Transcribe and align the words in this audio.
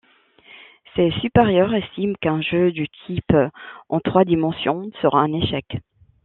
Ses 0.95 1.11
supérieurs 1.21 1.75
estiment 1.75 2.15
qu'un 2.19 2.41
jeu 2.41 2.71
du 2.71 2.87
type' 3.05 3.35
en 3.89 3.99
trois 3.99 4.25
dimensions 4.25 4.89
sera 4.99 5.19
un 5.19 5.31
échec. 5.31 5.77